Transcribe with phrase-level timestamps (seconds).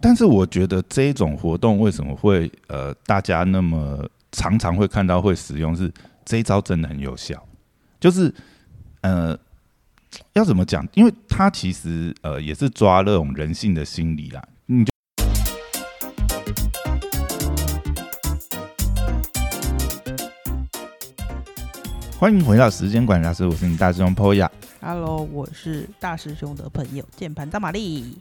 [0.00, 5.92] 但是我觉得这种活动为什么会呃大家那么常常会看到会使用，是
[6.24, 7.42] 这一招真的很有效，
[7.98, 8.32] 就是
[9.00, 9.36] 呃
[10.34, 10.86] 要怎么讲？
[10.94, 14.42] 因为它其实呃也是抓那种人性的心理啦。
[14.66, 14.92] 你就
[22.18, 24.48] 欢迎回到时间管理大师，我是你大师兄 Poya。
[24.80, 28.16] Hello，我是大师兄的朋友键盘张玛丽。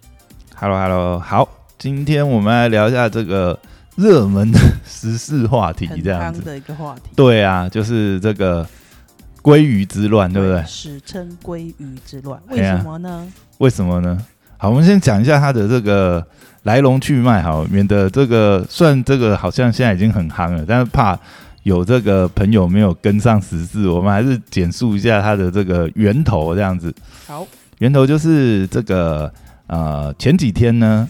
[0.60, 1.48] Hello Hello，好，
[1.78, 3.60] 今天我们来聊一下这个
[3.96, 6.42] 热门的时事话题，很这样子。
[6.42, 8.68] 的一个话题，对啊，就是这个
[9.44, 10.64] 鲑鱼之乱，对不对？
[10.66, 13.28] 史称鲑鱼之乱，为什么呢？
[13.60, 14.18] 为什么呢？
[14.58, 16.26] 好，我们先讲一下它的这个
[16.64, 21.16] 来龙去脉，好，免得这个虽然这个好像现在已经很夯了，但是怕
[21.62, 26.92] 有这个朋友没有跟上时事，我们还是简述一下它的这个源头，这样子。
[27.28, 27.46] 好，
[27.78, 29.32] 源头就是这个
[29.68, 31.10] 呃前几天呢，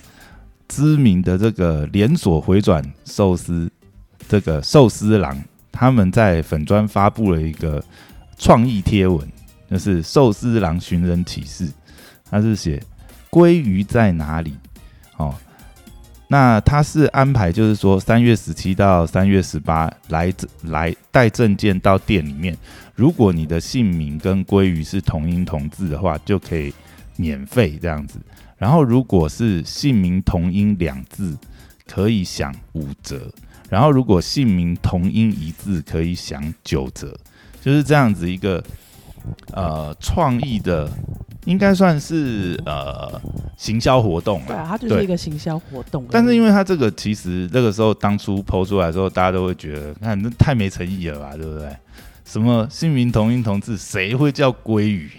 [0.68, 3.72] 知名的这个连锁回转寿司
[4.28, 7.84] 这个寿司郎，他们在粉专发布了一个
[8.38, 9.28] 创意贴文，
[9.70, 11.72] 就是寿司郎寻人启事，
[12.30, 12.82] 他是写
[13.30, 14.56] 鲑鱼在哪里？
[15.18, 15.34] 哦，
[16.28, 22.58] 那他是安排就是说三月十七到三月十八来来带证件到店里面，
[22.96, 26.74] 如果你的姓名跟鲑鱼是同音同字的话，就可以
[27.16, 28.20] 免费这样子。
[28.58, 31.38] 然后如果是姓名同音两字，
[31.86, 33.32] 可以享五折。
[33.70, 37.16] 然后如果姓名同音一字，可以享九折。
[37.62, 38.64] 就是这样子一个
[39.52, 40.90] 呃创意的，
[41.44, 43.22] 应该算是呃
[43.58, 46.06] 行销活动了对啊，它就是一个行销活动。
[46.10, 51.76] 但是因为它这个其实那个时候当初抛出来的时候，大家都会觉得，看这太没诚意了吧，对不对？
[52.24, 55.12] 什么姓名同音同字，谁会叫鲑鱼？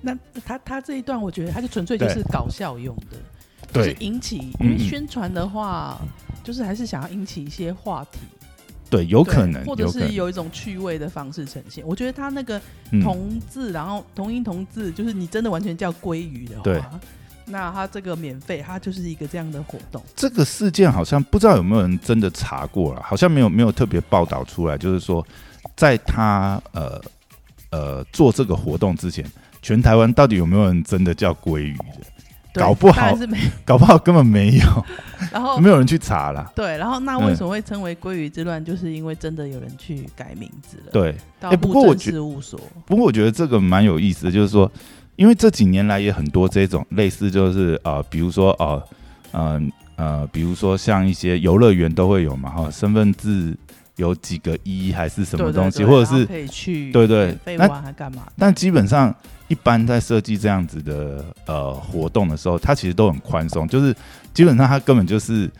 [0.00, 3.16] 那他他这一段，我觉得他就纯粹就是搞笑用的，
[3.72, 6.00] 对就是引起，因为宣传的话，
[6.42, 8.18] 就是还是想要引起一些话题，
[8.88, 11.84] 对，有可能，或者是有一种趣味的方式呈现。
[11.86, 12.60] 我觉得他那个
[12.90, 16.98] 嗯同字，然后同音同字，就是你真的完全叫鲑鱼的对话，
[17.46, 20.02] 那他这个免费，它就是一个这样的活动。
[20.16, 25.26] 这个事件好像不知道有没有人真的查过了，好像没有没有特别报道出来，就是说，
[25.76, 27.00] 在他呃
[27.70, 29.24] 呃做这个活动之前，
[29.62, 31.84] 全台湾到底有没有人真的叫鲑鱼的？
[32.52, 34.84] 搞不好是没， 搞不好根本没有，
[35.30, 36.50] 然后 没有人去查啦。
[36.54, 38.62] 对，然后那为什么会称为鲑鱼之乱？
[38.64, 44.68] 就是因为真的有人去改名字了，，对，到哎不过我觉事务所，不过我觉得这个蛮有意思的，就是说，
[45.14, 48.82] 因为这几年来也很多这种类似，就是呃，比如说呃，
[49.30, 49.62] 呃
[49.94, 53.56] 呃，比如说像一些游乐园都会有嘛，哈，身份证
[53.94, 58.24] 有几个一还是什么东西，对或者是可以去对对玩还干嘛？
[58.36, 59.14] 但基本上，
[59.50, 63.92] 一般在设计这样子的呃活动的时候，它其实都很宽松，就是
[64.32, 65.50] 基本上它根本就是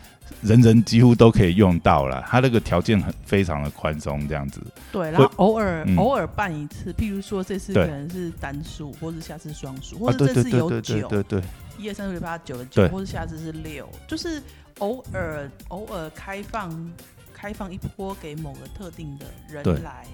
[0.41, 4.61] 人人几乎都可以用到了，它那个条件很非常的宽松，这样子。
[4.93, 5.97] 对，然后偶尔嗯。
[5.97, 11.43] 偶尔办一次，譬如说这次可能是单数，或者下次双数，或者这次有对对对对九，对对，
[11.77, 12.87] 一二三四五六八九的对。
[12.87, 14.41] 九，或者下次是六，就是
[14.79, 16.91] 偶尔偶尔开放
[17.33, 20.05] 开放一波给某个特定的人来，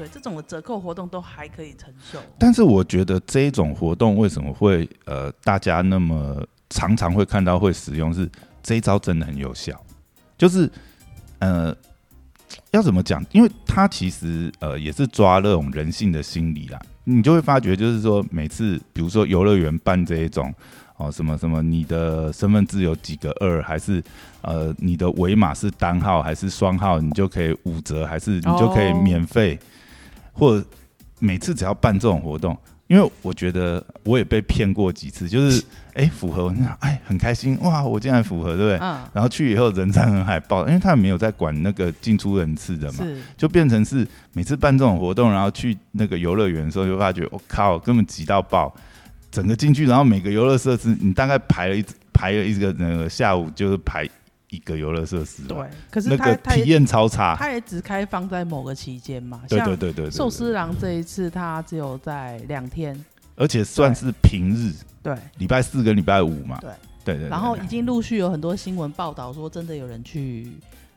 [0.00, 2.18] 对这种的折扣活动都还可以承受。
[2.38, 8.26] 但是我觉得这种活动为什么会呃大家那么常常会看到会使用，是
[8.62, 9.78] 这一招真的很有效，
[10.38, 10.70] 就是
[11.40, 11.76] 呃
[12.70, 13.22] 要怎么讲？
[13.30, 20.50] 因为它其实呃也是抓那种人性的心理啦，你就会发觉就是说每次比如说游乐园办这一种。
[20.96, 21.62] 哦，什么什么？
[21.62, 24.04] 你的身份证有几个二，还是
[24.42, 29.58] 呃，你的尾码是单号还是双号，你就可以五折，还是你就可以哦免费？
[30.40, 30.66] 或者
[31.18, 32.56] 每次只要办这种活动，
[32.86, 35.62] 因为我觉得我也被骗过几次，就是
[35.92, 38.78] 哎、符合，哎很开心哇，我竟然符合，对不对？
[38.78, 43.04] 嗯，然后去以后人山人海报，因为他们没有在管那个进出人次的嘛，
[43.36, 48.74] 就变成是每次办这种活动，然后去那个游乐园的时候，就发觉我、靠，根本挤到爆，
[49.30, 51.84] 整个进去，然后每个游乐设施你大概排了一
[52.14, 54.08] 排了一个那个下午就是排
[54.50, 63.04] 一个游乐设施吧，对，可是那个体验超差，它也只开放在某个期间嘛，对像对对对对，寿司郎这一次它只有在两天，
[63.36, 65.16] 而且算是平日，对。
[65.38, 66.70] 礼拜四跟礼拜五嘛，对。
[67.02, 70.52] 对对，然后已经陆续有很多新闻报道说，真的有人去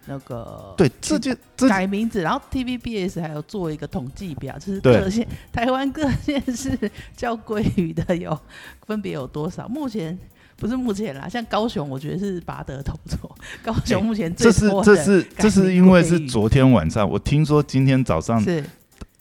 [0.05, 6.77] 那个对这就这改名字，然后 TVBS 还有做一个统计表，就是各县 台湾各县市
[7.15, 8.37] 叫鲑鱼的有
[8.85, 9.65] 分别有多少？
[9.69, 10.19] 目前
[10.63, 13.29] 不是目前啦，像高雄，我觉得是拔得头筹。
[13.61, 18.63] 高雄目前最这是这是改这是因为是昨天晚上，我听说今天早上是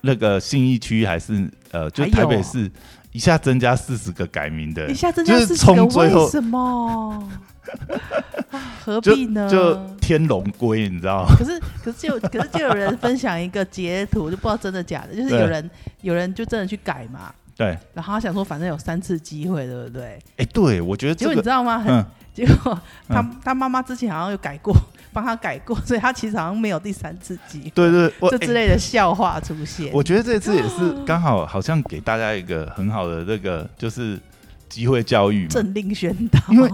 [0.02, 2.70] 那个信义区还是呃，就台北市
[3.10, 7.28] 一下增加四十个改名的一，下增加四十个，为什么？
[8.84, 9.50] 何必呢？
[9.50, 11.34] 就天龙龟，你知道吗？
[11.36, 15.68] 可是可是就可是就有人分享一个截图，就不知道真的假的，就是有人
[16.02, 20.18] 有人就真的去改嘛，对，然后他想说反正有三次机会，对不对？
[20.38, 21.78] 哎，对我觉得结这个，果你知道吗？
[21.78, 22.04] 很嗯，
[22.34, 24.74] 结果他他妈妈之前好像有改过，
[25.12, 29.92] 帮他改过，所以他其实好像没有第三次机会，对对，这之类的笑话出现。
[29.92, 34.18] 我觉得这次也是 刚好，好像给大家一个很好的这个就是
[34.68, 35.48] 机会教育嘛。
[35.50, 36.70] 政令宣导，因为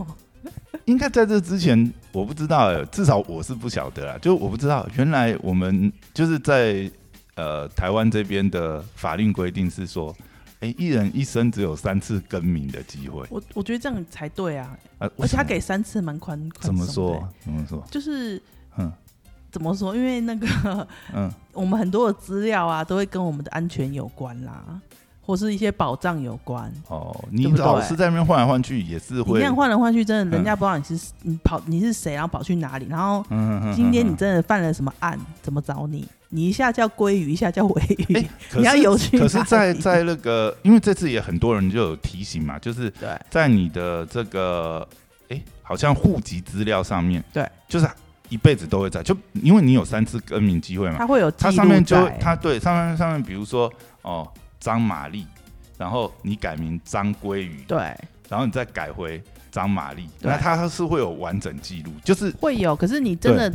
[0.85, 4.17] 应该在这之前，我不知道欸，至少我是不晓得啊。
[4.23, 6.89] 就我不知道，原来我们就是在
[7.35, 10.15] 呃台湾这边的法令规定是说，
[10.61, 13.25] 哎、一人一生只有三次更名的机会。
[13.31, 17.29] 我我觉得这样才对啊，呃，而且他给三次蛮宽，宽怎么说？
[17.41, 17.85] 怎么说？
[17.91, 18.43] 就是
[18.77, 18.93] 嗯
[19.51, 19.95] 怎么说？
[19.95, 24.81] 因为那个嗯， 我们很多的资料啊，都会跟我们的安全有关啦，
[25.25, 26.73] 或是一些保障有关。
[26.89, 33.25] 哦，你老是在那边换来换去，也是你会那样换来换去，真的嗯人家不知道你是你跑你是谁，然后跑去哪里，然后
[33.75, 36.07] 今天你嗯真的犯了什么案，怎么找你？
[36.31, 43.09] 你一下叫鲑鱼，一下叫尾鱼， 你要是游去可是在在那个，因为这次也很多人就有提醒嘛，就是对。
[43.31, 44.87] 在你的这个，
[45.29, 47.89] 哎、好像户籍资料上面，对，就是
[48.29, 52.19] 一辈子都会在，就因为你有三次更名机会嘛，它会有它上面就在。
[52.21, 53.73] 它对上面上面，比如说
[54.03, 54.31] 哦
[54.61, 55.27] 张玛丽，
[55.79, 57.79] 然后你改名张鲑鱼，对。
[58.29, 60.31] 然后你再改回张玛丽，对。
[60.31, 63.51] 那它是会有完整记录，就是会有，可是你真的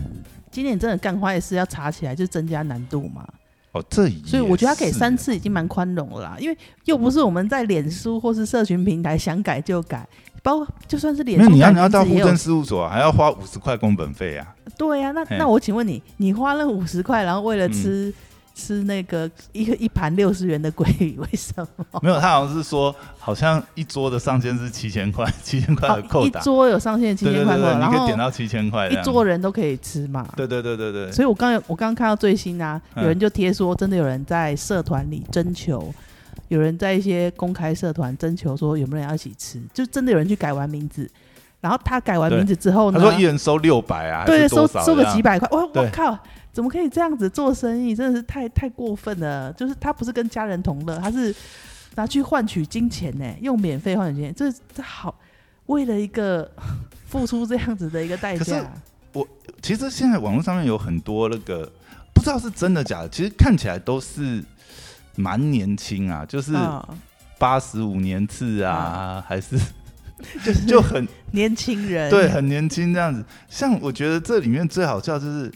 [0.54, 3.28] 今年真的干坏事要查起来，就增加难度嘛。
[3.72, 6.56] 哦这也所以我觉得他给是三次已经蛮宽容了啦，因为
[6.86, 10.08] 又不是我们在脸书或是社群平台想改就改，
[10.44, 17.74] 包括就算是脸书改你要你要到户政事务所还要花五十块工本费啊，对呀、那那我请问你，你花了五十块，然后为了嗯。
[17.74, 18.14] 吃、
[18.56, 21.54] 吃那个一个一盘六十元的鲑鱼，为什
[21.92, 22.00] 么？
[22.04, 30.28] 没有他好像是说好像一桌的上限是七千块， 七千块的扣哦一，桌有上限七千块嘛，对对对对，然后你可以点到七千块一，桌人都可以吃嘛。
[30.36, 33.04] 对对对对对，所以我刚有我刚刚看到最新啊，嗯。
[33.04, 35.94] 有人就贴说，真的有人在社团里征求，
[36.48, 41.10] 有人在一些公开社团征求说有没有人要一起吃，就真的有人去改完名字，
[41.60, 46.18] 然后他改完名字之后呢，他说一人收六百啊，还对，收收个几，百块，我我靠，
[46.54, 47.94] 怎么可以这样子做生意？
[47.94, 49.52] 真的是太太过分了。
[49.54, 51.36] 就是他不是跟家人同乐，他是
[51.96, 55.14] 拿去换取金钱呢，用免费换取金钱，这这好，
[55.66, 56.50] 为了一个
[57.10, 58.72] 付出这样子的一个代价。
[59.14, 59.28] 我，
[59.62, 61.72] 其实现在网络上面有很多那个
[62.14, 64.44] 不知道是真的假的，其实看起来都是
[65.16, 66.88] 蛮年轻啊，就是啊，
[67.38, 69.58] 八十五年次啊，还是
[70.44, 73.24] 就是就很年轻人对，很年轻这样子。
[73.50, 75.52] 像我觉得这里面最好笑就是，诶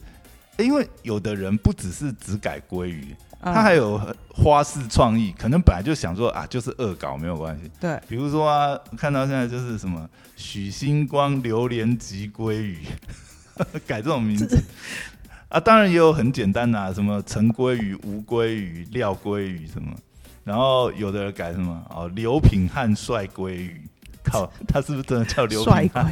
[0.58, 4.00] 因为有的人不只是只改鲑鱼，啊他还有
[4.34, 7.70] 花式创意，可能本来就想说啊，就是恶搞没有关系。
[7.80, 12.80] 对比如说啊，看到现在就是什么许星光榴莲及鲑鱼，
[13.86, 14.62] 改这种名字
[15.50, 19.94] 啊，当然也有很简单的、啊，什么陈鲑鱼、吴鲑鱼、廖鲑鱼什么，
[20.44, 23.82] 然后有的人改什么哦，刘品汉帅鲑鱼，
[24.30, 26.12] 靠， 他是不是真的叫刘帅品汉？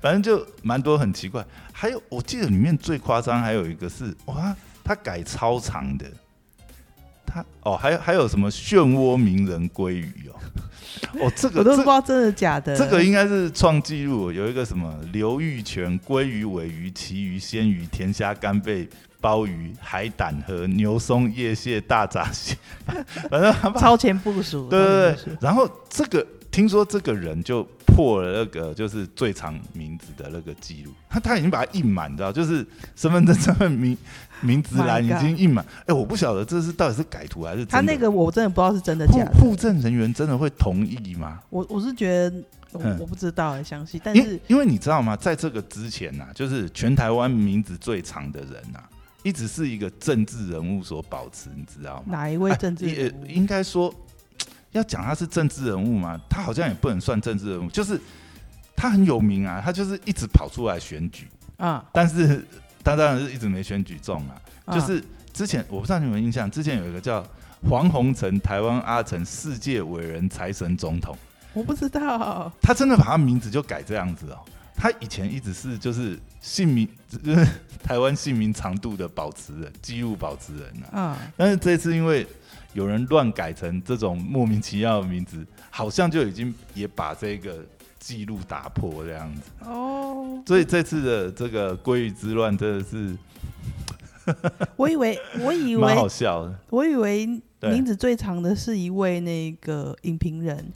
[0.00, 1.44] 反正就蛮多很奇怪。
[1.72, 6.06] 还有我记得里面最夸张还有一个是哇，他改超长的。
[7.30, 10.40] 他哦，还有还有什么漩涡鸣人鲑鱼哦，
[11.20, 12.74] 哦，这个我都不这知道真的假的。
[12.74, 18.88] 这个应该是创纪录，有一个什么刘玉泉、鲑鱼、尾鱼、旗鱼、鲜鱼、甜虾、干贝、
[19.20, 22.56] 鲍鱼、海胆和牛松、叶蟹、大闸蟹，
[23.30, 33.96] 反正他超前部署，对对对然后这个听说这个人就破了那个就是最长名字的那个记录，他他已经把它印满，你知道，就是身份证上面名
[34.40, 35.64] 名字栏已经印满。
[35.86, 39.32] 哎，我不晓得这是到底是改图还是他那个我真的不知道是真的假的。
[39.40, 41.40] 户政人员真的会同意吗？
[41.50, 42.36] 我我是觉得
[42.72, 48.80] 我嗯我不知道哎，详细，但是因为你知道吗，在这个之前呐、就是全台湾名字最长的人呐、
[49.22, 52.04] 一直是一个政治人物所保持，你知道吗？
[52.06, 53.92] 哪一位政治也人物应该说，
[54.72, 58.00] 要讲他是政治人物嘛，他好像也不能算政治人物，就是
[58.76, 62.46] 他很有名啊，他就是一直跑出来选举，啊，但是
[62.84, 64.36] 他当然是一直没选举中啊。
[64.66, 67.24] 啊就是之前我不知道你有没有印象，之前有一个叫
[67.68, 71.16] 黄宏成，台湾阿成世界伟人财神总统，
[71.54, 74.38] 我不知道，他真的把他名字就改这样子哦。
[74.78, 77.44] 他以前一直是就是姓名，就 是
[77.82, 81.18] 台湾姓名长度的保持人，记录保持人啊。
[81.20, 82.24] 嗯，但是这次因为
[82.74, 87.64] 有人乱改成这种莫名其妙的名字，好像就已经也把这个
[87.98, 89.42] 记录打破这样子。
[89.64, 93.16] 哦，所以这次的这个鲑鱼之乱真的是
[94.76, 96.54] 我以为我以为蛮好为笑的。
[96.70, 97.26] 我以为
[97.62, 100.72] 名字最长的是一位那个影评人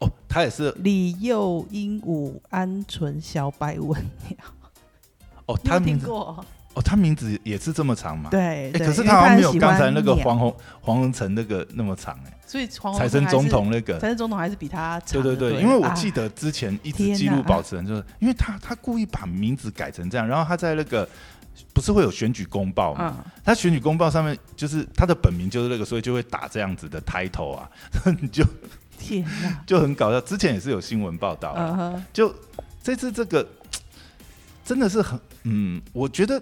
[0.00, 0.10] 哦。
[0.28, 4.36] 他也是李幼鹦鹉鹌鹑小白文鸟，
[5.46, 6.44] 哦，他名字听过？
[6.74, 8.30] 哦，他名字也是这么长嘛？
[8.30, 14.06] 对，可是他好像没有刚才那个黄宏黄宏成那个那么长哎，所以黄财神总统那个财。
[14.10, 15.20] 神总统还是比他长。
[15.20, 21.06] 对对对，因为我啊记得之前一直天记录保持人，就是因为他他故意把名字改成这样，然后他在那个
[21.74, 23.16] 不是会有选举公报嘛？
[23.18, 27.68] 嗯，他选举公报上面就是他的本名就是那个，所以就会打这样子的 title 啊，
[28.20, 28.44] 你就
[29.00, 30.20] 天哪， 就很搞笑。
[30.20, 32.32] 之前也是有新闻报道就
[32.82, 33.46] 这次这个
[34.64, 36.40] 真的是很嗯，我觉得，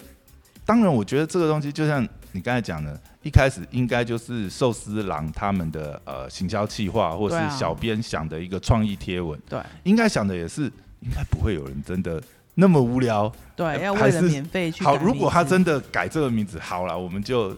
[0.66, 10.64] 当然，我觉得这个东西就像你刚才讲的，一开始应该就是寿司郎他们的呃行销企划，或是小编想的一个创意贴文，对应该想的也是，
[11.00, 12.20] 应该不会有人真的
[12.54, 13.32] 那么无聊。
[13.56, 17.56] 对，要为了免费去好，如果他真的改这个名字，好了，我们就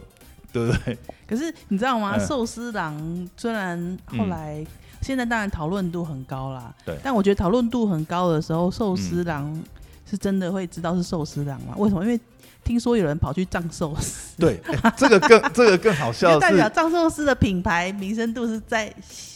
[0.53, 0.97] 对不对？
[1.27, 2.15] 可是你知道吗？
[2.17, 4.65] 嗯寿司郎虽然后来、
[5.01, 6.97] 现在当然讨论度很高啦，对。
[7.03, 9.61] 但我觉得讨论度很高的时候，寿司郎
[10.09, 11.73] 是真的会知道是寿司郎吗？
[11.77, 12.03] 为什么？
[12.03, 12.19] 因为
[12.63, 18.93] 听说有人跑去藏寿司，对，哎这个更 这个更好就笑的代表是，藏寿司的品牌名声度是在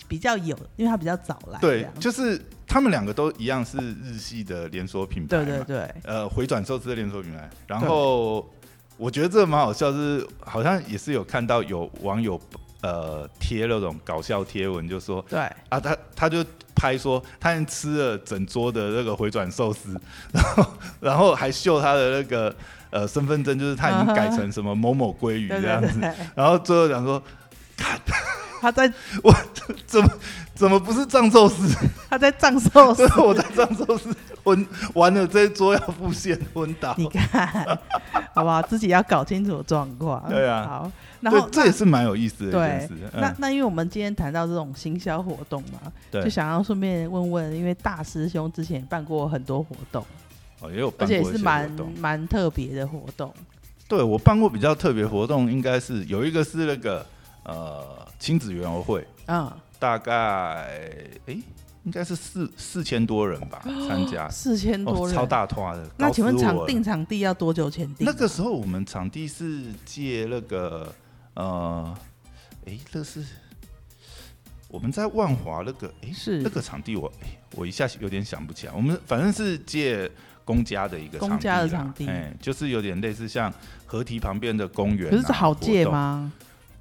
[0.08, 7.50] 比较有，因为它比较早来这对，就是他们两个都一样是日系的连锁品牌嘛，对对对，呃回转寿司的连锁品牌。
[7.66, 8.48] 然后
[8.98, 12.40] 我觉得这个蛮好笑，是好像也是有看到有网友
[12.86, 15.40] 呃贴那种搞笑贴文，就说对，
[15.70, 20.00] 啊他他就拍说他已经吃了整桌的那个回转寿司，
[20.32, 20.68] 然后
[21.00, 22.56] 然后还秀他的那个
[22.92, 26.00] 呃身份证，就是他已经改成什么某某鲑鱼这样子。
[26.36, 27.22] 然后最后讲说
[28.62, 28.92] 他在
[29.22, 29.34] 我
[29.86, 30.10] 怎么
[30.56, 31.76] 怎么不是藏寿司？
[32.10, 36.96] 他在藏寿司 我在藏寿司昏完了这一桌要复现昏倒。
[36.98, 37.48] 你看，
[38.34, 38.62] 好不好？
[38.62, 40.28] 自己要搞清楚状况。
[40.30, 40.92] 对啊好，
[41.22, 50.04] 然后，这也是蛮有意思的对那那因为我们今天谈到这种行销活动嘛，就，想要顺便问问，因为大师兄之前也办过很多活动，
[50.62, 51.70] 哦，也有而且也是蛮。
[52.00, 53.32] 蛮特别的活动。
[53.88, 57.06] 对我办过比较特别活动，应该是有一个是那个
[57.46, 60.14] 呃亲子园游会，嗯，大概
[61.26, 61.42] 诶
[61.84, 65.88] 应该是四四千多人吧参加，四千多哦，人，超大团的。
[65.98, 68.06] 那请问场定场地要多久前定？
[68.06, 70.92] 那个时候我们场地是借那个
[71.36, 71.96] 呃，
[72.66, 73.24] 诶，那是
[74.68, 80.10] 我们在万华那个诶，是那个场地我诶我一下有点想不起来，我们反正是借
[80.44, 83.54] 公家的一个公家的场地哎，就是有点类似像
[83.86, 85.86] 河堤旁边的公园、啊，可是这好借？
[85.86, 86.32] 吗？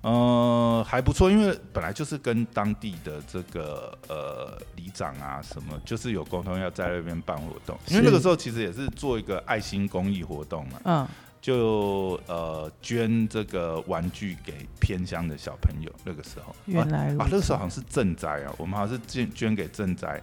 [0.05, 11.09] 呃，还不错，因为本来就是跟当地的这个呃里长啊什么，就是有沟通要在那边办活动，因为那个时候其实也是做一个爱心公益活动嘛，嗯，
[11.41, 15.91] 就呃捐这个玩具给偏乡的小朋友。
[16.05, 20.23] 那个时候原来如啊，那个时候好像是赈灾啊，我们好像是捐捐给赈灾。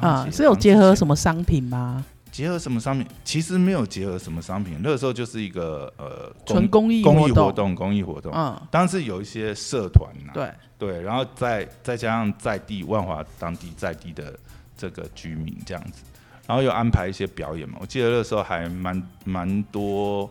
[0.00, 1.08] 啊，是有结合什么？
[1.08, 2.04] 么商品吗？
[2.30, 3.06] 结合什么商品？
[3.24, 7.32] 其实没有结合什么商品，那个时候就是一个呃纯公益公益。
[7.32, 8.32] 活动，公益活动。
[8.34, 14.38] 嗯，当然是有一些社团呐、对，对，然后再再加上在地万华当地在地的
[14.76, 16.02] 这个居民这样子，
[16.46, 17.78] 然后又安排一些表演嘛。
[17.80, 20.30] 我记得那时候还蛮蛮多，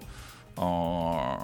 [0.59, 1.39] 呃，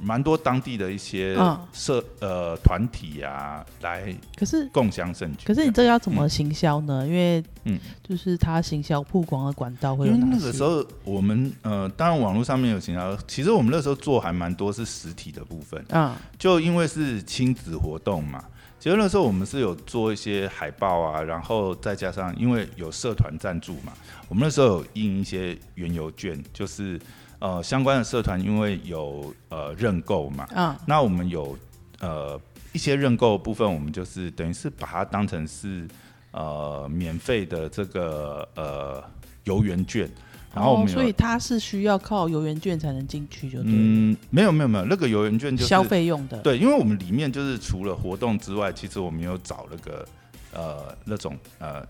[0.00, 5.44] 蛮多当地的一些嗯社、呃团体啊来可是共享盛举。
[5.44, 7.04] 可是你这个要怎么行销呢？
[7.04, 15.84] 因为嗯就是它行销曝光的管道会因为有哪些那个时候我们呃，当然网络上面有行销，其实我们那时候做还蛮多是实体的部分。
[15.88, 18.44] 嗯就因为是亲子活动嘛，
[18.78, 23.92] 其实那时候我们是有做一些海报啊，然后再加上因为有社团赞助嘛，
[24.28, 27.00] 我们那时候有印一些原油券，就是
[27.44, 31.54] 呃相关的社团因为有呃认购嘛，嗯那我们有
[32.00, 32.40] 呃
[32.72, 35.86] 一些认购部分，我们就是等于是把它当成是
[36.30, 39.04] 呃免费的这个呃
[39.44, 40.08] 游园券，
[40.54, 46.38] 然后我们哦，所以它是需要靠游园券才能进去，就对了，嗯没有没有没有那个游园券就是消费用的。
[46.38, 50.08] 对，因为我们里面就是除了活动之外，其实我们有找那个
[50.54, 51.86] 呃那种呃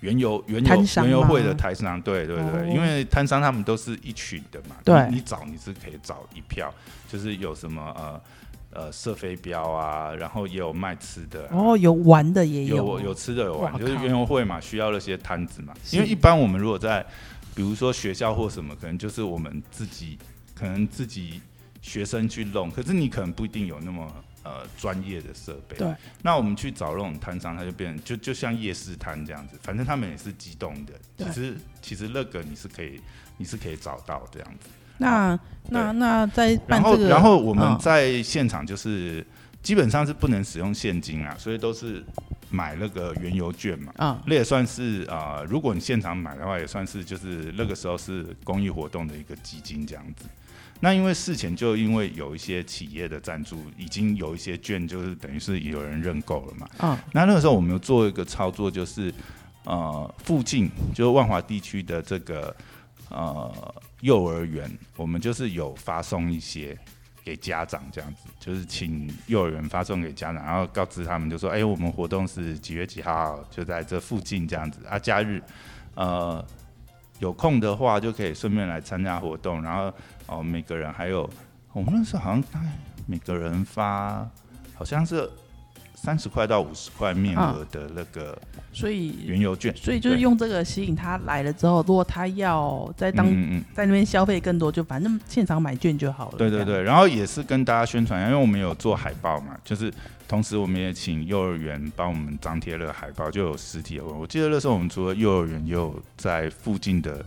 [0.00, 2.66] 原油原油原油会的台商，对对对，哦。
[2.72, 5.08] 因为摊商他们都是一群的嘛，对。
[5.08, 6.72] 你你找你是可以找一票，
[7.08, 8.20] 就是有什么呃
[8.70, 13.00] 呃射飞镖啊，然后也有卖吃的啊、哦，有玩的也有。
[13.00, 15.74] 有吃的有玩，就是原油会嘛，需要那些摊子嘛。
[15.90, 17.04] 因为一般我们如果在，
[17.54, 20.16] 比如说学校或什么，可能就是我们自己，
[20.54, 21.40] 可能自己
[21.82, 24.06] 学生去弄，可是你可能不一定有那么
[24.48, 25.76] 呃专业的设备。
[25.76, 25.94] 对。
[26.22, 30.92] 那我们去找那种摊商，他就变成就就像夜市摊这样子，反正他们也是机动的。
[31.16, 33.00] 对其实其实那个你是可以
[33.36, 34.68] 你是可以找到这样子。
[34.98, 35.38] 那
[35.68, 39.24] 那那在办然后这个，然后我们嗯在现场就是。
[39.60, 42.02] 基本上是不能使用现金啊，所以都是
[42.48, 50.26] 买那个原油券嘛，啊，那也算是啊、呃如果你现场买的话，也算是就是那个时候是公益活动的一个基金这样子。
[50.80, 56.68] 那因为事前就因为有一些企业的赞助，已经有一些券就是等于是有人认购了嘛。
[56.78, 59.12] 嗯，那那个时候我们有做一个操作，就是
[59.64, 62.54] 呃附近就是万华地区的这个
[63.10, 66.78] 呃幼儿园，我们就是有发送一些
[67.24, 75.42] 给家长这样子，就是请幼儿园发送给家长，然后告知他们就说，哎、我们活动是几月几号，就在这附近这样子啊，假日
[75.94, 76.44] 呃
[77.18, 79.92] 有空的话就可以顺便来参加活动，然后
[80.28, 81.28] 哦每个人还有
[81.72, 82.66] 我们那时候好像大概
[83.06, 84.24] 每个人发
[84.74, 85.28] 好像是
[85.94, 88.38] 三十块到五十块面额的那个
[88.72, 96.38] 所以原油券，所以就是用这个吸引他来了之后，如果他要在当、嗯嗯在那边消费更多，就反正现场买券就好了。
[96.38, 99.92] 对对对，然后也是跟大家宣传，因为我们有做海报嘛，就是
[100.28, 104.04] 同时我们也请幼儿园帮我们张贴了海报，就有实体的。
[104.04, 107.24] 我记得那时候我们除了幼儿园，也有在附近的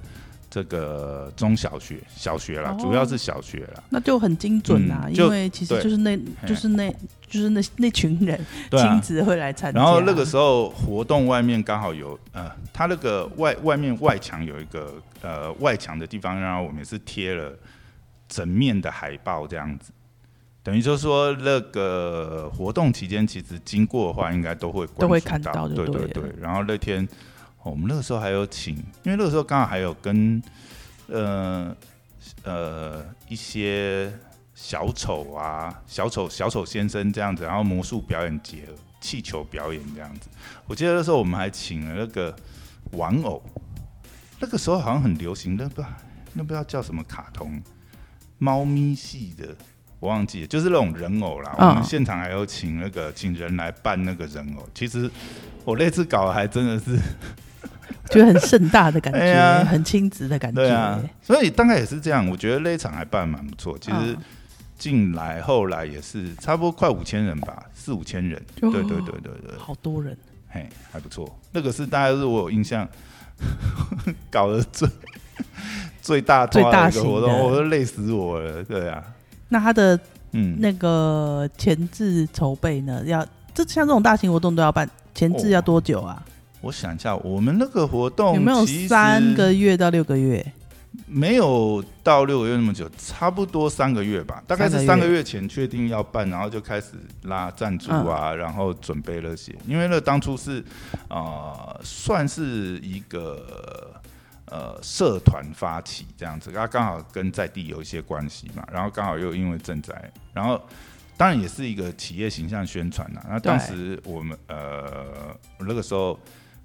[0.51, 3.81] 这个中小学、小学啦，哦主要是小学啦。
[3.89, 6.93] 那就很精准啊，嗯就因为其实就是那就是那
[7.25, 8.37] 就是那那群人
[8.69, 9.79] 对啊亲，子会来参加。
[9.79, 17.53] 然后那个时候活动外面刚好有呃，它那个外外面外墙有一个呃外墙的地方，然后我们也是贴了
[18.27, 19.93] 整面的海报这样子。
[20.63, 26.33] 等于就是说，那个活动期间，其实经过的话，应该都会关都会看到就对对了对对。
[26.39, 27.07] 然后那天、哦
[27.63, 30.41] 我们那个时候还有请，因为那个时候刚好还有跟
[31.07, 31.75] 呃
[32.43, 34.11] 呃一些
[34.55, 40.27] 小丑啊、小丑小丑先生这样子，然后魔术表演结合，气球表演这样子。
[40.65, 42.35] 我记得那时候我们还请了那个
[42.93, 43.43] 玩偶，
[44.39, 45.83] 那个时候好像很流行，那不
[46.33, 47.61] 那不知道叫什么卡通，
[48.37, 49.55] 猫咪系的。
[49.99, 51.55] 我忘记了，就是那种人偶啦。
[51.59, 54.67] 嗯我们现场还有请那个请人来扮那个人偶。
[54.73, 55.07] 其实
[55.63, 56.97] 我那次搞的还真的是
[58.11, 60.61] 觉得很盛大的感觉，哎很亲子的感觉。
[60.61, 62.27] 对啊，所以大概也是这样。
[62.29, 63.77] 我觉得那一场还办蛮不错。
[63.79, 64.17] 其实嗯
[64.77, 68.37] 进来后来也是差不多快五千人吧，四五千人。
[68.61, 70.17] 哦对对对对对，好多人，
[70.49, 71.37] 嘿，还不错。
[71.51, 72.87] 那个是大概是我有印象
[74.31, 74.89] 搞得最
[76.01, 78.63] 最大最大的一个活动，我都累死我了。
[78.63, 79.03] 对啊，
[79.49, 79.99] 那他的
[80.31, 83.03] 嗯，那个前置筹备呢？
[83.05, 86.23] 要这像这种大型活动都要办，前置哦要多久啊？
[86.61, 90.45] 我想一下，我们那个活动有没有三个月到六个月？
[91.07, 96.89] 没有到六个月那么久，差不多三个月吧，大概是三个月前确定要办，然后就开始
[97.23, 100.63] 拉赞助嗯啊，然后准备那些，因为那当初是
[101.09, 103.93] 呃算是一个
[104.45, 110.61] 呃社团发起这样子，它刚好跟在地有一些关系嘛，然后刚好又因为赈灾，然后。
[111.17, 113.23] 当然也是一个企业形象宣传呐。
[113.29, 116.19] 那当时我们呃那个时候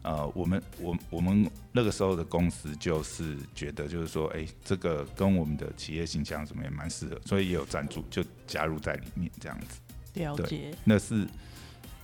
[0.07, 9.81] 呃，我们我我们那个时候的公司就是觉得，就是说，哎、这个跟我们的企业形象什么也蛮适合，所以也有赞助，就加入在里面这样子。
[10.15, 10.73] 了解。
[10.85, 11.27] 那是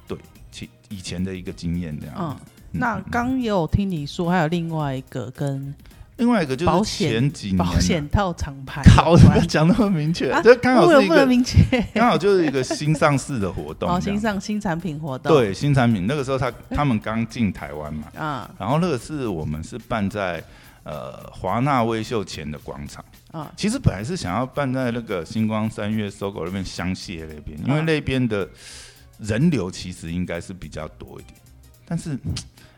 [0.09, 0.19] 对
[0.51, 5.73] 其以前的一个经验这样嗯子。，那嗯刚也有听你说，还有另外一个跟
[6.23, 7.65] 另外一个就是前几年啊。
[7.65, 8.81] 保险套厂牌。
[8.85, 11.59] 靠，有关不要讲那么明确，啊这刚好是一个明确。
[11.93, 16.07] 刚好就是一个新上市的活动哦，新上新产品活动，对新产品。
[16.07, 18.49] 那个时候他他们刚进台湾嘛， 啊。
[18.57, 20.41] 然后那个是我们是办在
[20.85, 23.05] 呃华纳威秀前的广场。
[23.33, 23.53] 啊。
[23.57, 28.49] 其实本来是想要办在那个星光三月搜狗那边香榭那边，因为嗯那边的
[29.19, 31.35] 人流其实应该是比较多一点。
[31.85, 32.17] 但是，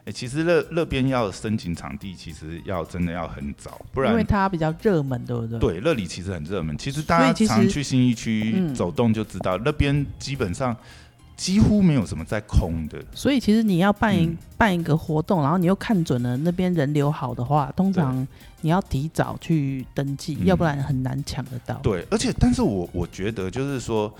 [0.06, 6.76] 哎、其实那那边要申请场地，其实要真的要很早，不然因为它比较热门，对不对？，对那里其实很热门。
[6.76, 10.76] 其实大家常去新一区嗯走动就知道，那边基本上
[11.36, 13.02] 几乎没有什么在空的。
[13.14, 18.26] 所以其实你要办一、嗯办一个活动，然后你又看准了那边人流好的话，通常
[18.60, 21.74] 你要提早去登记，嗯要不然很难抢得到。
[21.82, 24.14] 对，而且但是我我觉得就是说，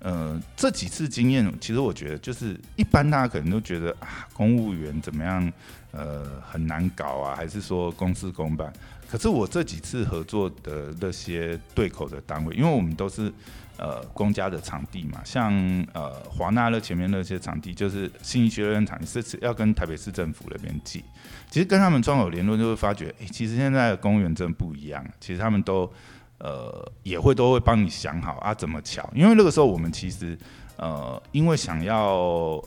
[0.00, 5.52] 呃，这几次经验，其实我觉得就是一般大家可能都觉得啊，公务员怎么样，
[5.90, 8.72] 呃，很难搞啊，还是说公事公办。
[9.10, 13.32] 可是我这几次合作的那些对口的单位，因为我们都是
[13.78, 15.52] 呃公家的场地嘛，像
[15.94, 21.02] 呃华纳的前面那些场地，就是信义区那边场地，是要跟台北市政府那边借。
[21.50, 25.02] 其实跟他们窗口联络，就会发觉，哎、其实现在的公务员真不一样。
[25.18, 25.90] 其实他们都
[26.38, 30.38] 呃也会都会帮你想好啊怎么瞧，因为那个时候我们其实
[30.76, 32.16] 呃因为想要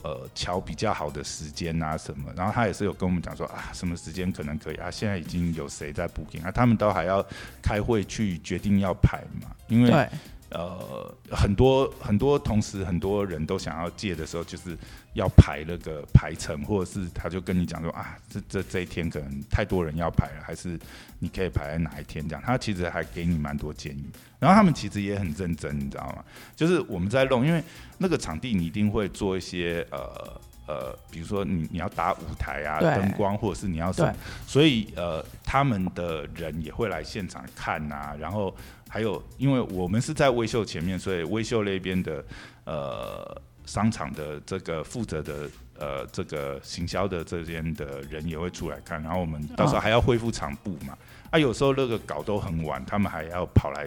[0.02, 7.24] 呃瞧比较好的时间啊什么，然后他也是有跟我们讲说啊什么时间可能可以啊，现在已经有谁在补片啊，他们都还要
[7.62, 10.08] 开会去决定要排嘛，因为
[10.52, 14.76] 呃很多很多同时很多人都想要借的时候，就是
[15.14, 20.78] 要排那个排程，或者是他就跟你讲说啊，这这这一天可能太多人要排了，还是
[21.18, 22.42] 你可以排在哪一天这样。
[22.44, 24.04] 他其实还给你蛮多建议，
[24.38, 26.24] 然后他们其实也很认真，你知道吗？
[26.54, 27.62] 就是我们在弄，因为
[27.98, 30.40] 那个场地你一定会做一些呃。
[30.64, 34.14] 呃，比如说你你要打舞台啊，灯光，或者是你要什么，
[34.46, 38.14] 所以呃，他们的人也会来现场看呐。
[38.18, 38.54] 然后
[38.92, 42.22] 还有，因为我们是在微秀前面，所以微秀那边的
[42.64, 49.02] 呃商场的这个负责的呃这个行销的这边的人也会出来看。
[49.02, 50.94] 然后我们到时候还要恢复场布嘛，
[51.30, 53.82] 啊，有时候那个搞都很晚，他们还要跑来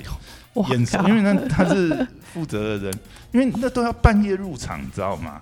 [0.72, 3.00] 验收，因为那他是负责的人，
[3.32, 5.40] 因为那都要半夜入场，你知道吗？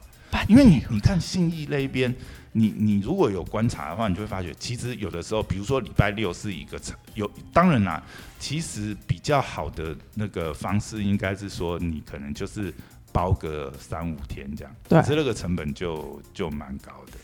[0.49, 2.13] 因为你你看信义那边，
[2.55, 8.01] 你你如果有观察的话，你就会发觉，其实有的时候，比如说礼拜六是一个成有，当然啦，
[8.39, 12.73] 其实比较好的那个方式应该是说，你可能就是
[13.11, 17.17] 包个三五天这样，可是那个成本就就蛮高的。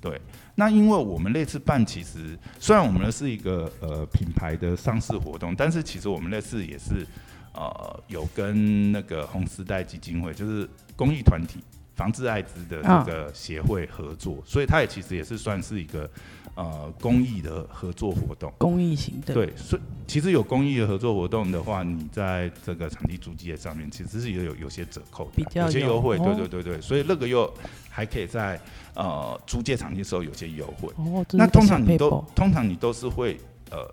[0.00, 0.20] 对，
[0.54, 7.06] 那因为我们那次办，其实虽然我们的是一个呃品牌的上市活动，但是其实我们那次也是
[7.52, 11.64] 呃有跟那个红丝带基金会，就是公益团体。
[11.98, 16.08] 防治艾滋的这个协会合作，所以它也其实也是算是一个
[16.54, 18.52] 呃公益的合作活动。
[18.56, 26.16] 公益型的对，所以其实有公益的合作活动的话，你在这个场地租借上面其实是也有有些折扣，比较有些优惠。
[26.18, 27.52] 对对对对，所以那个又
[27.90, 28.60] 还可以在
[28.94, 30.88] 呃租借场地的时候有些优惠。
[30.98, 33.36] 哦，那通常你都通常你都是会
[33.72, 33.92] 呃。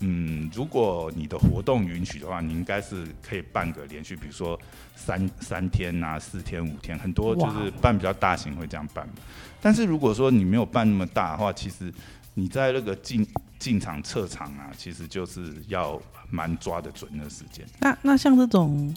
[0.00, 4.56] 嗯，如果你的活动允许的话，你应该是可以办个连续，比如说
[4.94, 9.08] 三三天啊、四天、五天，很多就是办比较大型会这样办。
[9.60, 11.92] 但是如果说你没有办那么大的话，其实
[12.34, 13.26] 你在那个进
[13.58, 17.66] 进场撤场啊，其实就是要蛮抓得准的时间。
[17.80, 18.94] 那那像这种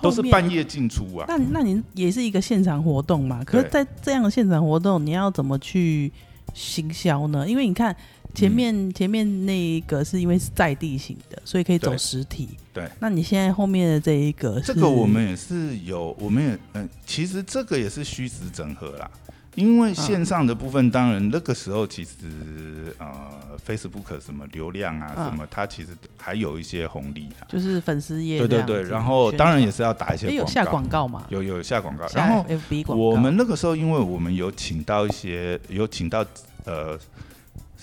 [0.00, 1.26] 都是半夜进出啊？
[1.28, 3.44] 那那您也是一个现场活动嘛？
[3.44, 6.12] 可是，在这样的现场活动，你要怎么去
[6.54, 7.48] 行销呢？
[7.48, 7.94] 因为你看。
[8.34, 12.48] 前面前面那一个是因为是在地型的，所以可以走实体。
[12.72, 19.08] 对，那你现在后面的这一个，这个我们也是有，我们也嗯，其实这个也是虚实整合啦。
[19.54, 22.10] 因为线上的部分，当然那个时候其实
[22.98, 23.06] 呃
[23.64, 28.40] ，Facebook 什么流量啊什么，它其实还有一些红利啊，就是粉丝页。
[28.40, 32.04] 对对对，然后当然也是要打一些有下广告嘛，有有下广告。
[32.12, 36.26] 然后 FB 广告，我们那个时候，因为我们有请到一些，有请到
[36.64, 36.98] 呃。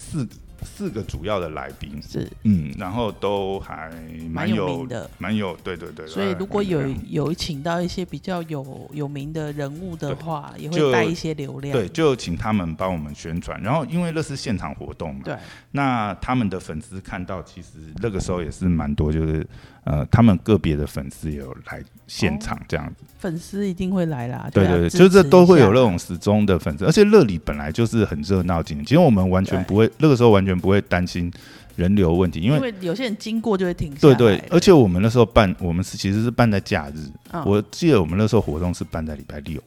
[0.02, 0.28] 四
[0.64, 3.92] 四个主要的来宾是嗯，然后都还
[4.30, 6.06] 蛮有名的，蛮有对对对。
[6.06, 11.74] 所以如果有有请到一些比较有有名的人物的话，也会带一些流量。
[11.74, 13.60] 对，就请他们帮我们宣传。
[13.62, 15.36] 然后因为那是现场活动嘛，对，
[15.72, 19.48] 那他们的粉丝看到，其实那个时候也是蛮多，就是
[19.84, 23.04] 呃，他们个别的粉丝也有来现场这样子。
[23.18, 31.32] 粉丝一定会来啦，对对对，就是都会有那种始终的粉丝，而且乐里本来就是很热闹景，其实我们完全不会那个时候完全不会担心
[31.76, 33.92] 人流问题，因为有些人经过就会停。
[33.96, 37.10] 对对，而且我们那时候办，我们是其实是办在假日，
[37.46, 39.60] 我记得我们那时候活动是办在礼拜六，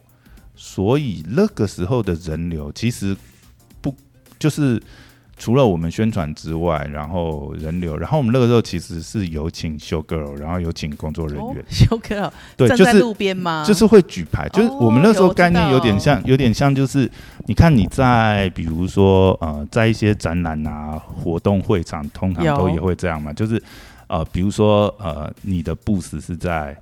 [0.55, 3.15] 所以那个时候的人流其实
[3.81, 3.93] 不
[4.39, 4.81] 就是。
[5.37, 11.65] 除了我们宣传之外，然后人流，然后我们那个时候其实是有请修 girl，然后有请工作人员。
[11.69, 13.63] 修 girl，对，就是路边吗？
[13.67, 17.09] 就是会举牌，就是我们那时候概念有点像，有点像，就是
[17.47, 23.61] 你看你在比如说呃，在一些展览啊、活动会场，通常都也会这样嘛，就是
[24.07, 26.75] 呃，比如说呃，你的 booth 是在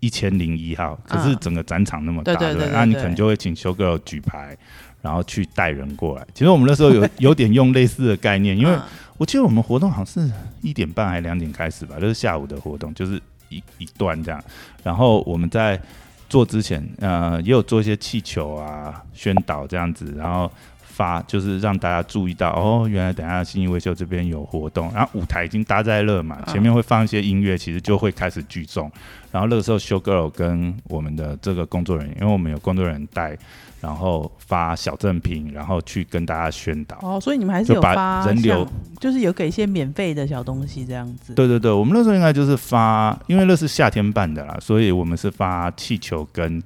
[0.00, 4.56] 一千零一号，可是整个展场那么大，对对，那你可能就会请修 girl 举牌。
[5.02, 6.26] 然后去带人过来。
[6.34, 8.78] 其实我们那时候有 有点用类似的概念，因为
[9.16, 14.38] 我记得我们活动好像是一点半还两点开始吧，就是下午的活动，就是一一段这样。
[14.82, 15.80] 然后我们在
[16.28, 20.52] 做之前，呃，也有做一些气球啊宣导这样子，然后
[21.00, 24.92] 发就是让大家注意到哦，原来等下新义维修这边有活动。
[24.92, 28.92] 然后舞台已经搭在了嘛，前面会放一些音乐，其实就会开始聚众。
[29.30, 33.34] 然后那个时候修 girl 跟我们的这个工作人员，因为我们有工作人员带。
[33.80, 36.98] 然后发小赠品，然后去跟大家宣导。
[37.00, 41.32] 哦，所以你们还是有发人流，就是有给一些免费的小东西这样子。
[41.32, 46.62] 对对对，我们那时候应该就是发，因为那是夏天办的啦，所以我们是发气球跟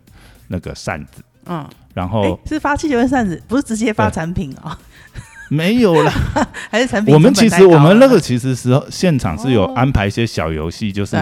[0.49, 1.23] 那个扇子。
[1.47, 4.78] 嗯，然后是发气球跟扇子，不是直接发产品啊？
[5.48, 6.12] 没有啦，
[6.70, 7.14] 还是产品？
[7.14, 11.16] 我们其实我们那个其实是现场是有安排一些小游戏，就是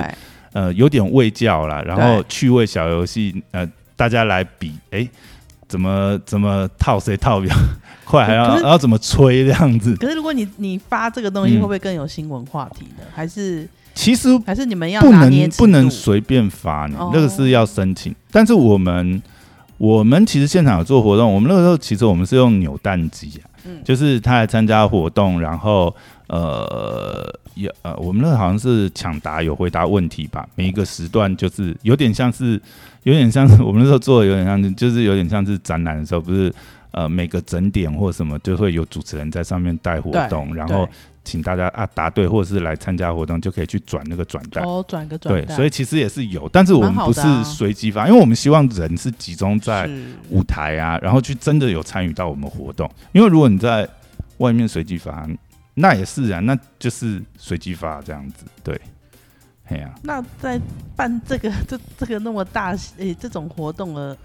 [0.52, 5.08] 呃有点味教啦，然后趣味小游戏，呃大家来比哎。
[5.68, 7.54] 怎么怎么套谁套比较
[8.04, 9.96] 后来还要可是要怎么吹这样子。
[9.96, 13.04] 可是如果你你发这个东西，嗯会不会更有新闻话题呢？
[13.14, 18.14] 还是其实还是你们要不能不能随便发你哦，那个是要申请。
[18.30, 19.22] 但是我们
[19.82, 23.82] 我们其实现场有做活动，我们那个时候其实我们是用扭蛋机啊，嗯。
[23.82, 25.92] 就是他来参加活动，然后
[26.28, 32.60] 呃也呃我们那个好像是抢答有回答问题吧，每一个时段就是有点像是
[33.02, 36.54] 有点像是我们那时候做的有点像是就是有点像是展览的时候，不是
[36.92, 40.92] 呃每个整点或什么就会有主持人在上面带活动，然后对
[41.24, 44.64] 请大家啊答对或者是来参加活动就可以去转那个转单。
[44.64, 49.88] 哦转个转对，所以其实也是有，但是我们不是随机发，因为我们希望人是集中在
[50.30, 52.90] 舞台啊，然后去真的有参与到我们活动。
[53.12, 53.88] 因为如果你在
[54.38, 55.28] 外面随机发，
[55.74, 58.44] 那也是啊，那就是随机发这样子。
[58.64, 58.80] 对，
[59.68, 60.60] 哎呀、那在
[60.96, 64.16] 办这个这这个那么大诶、这种活动的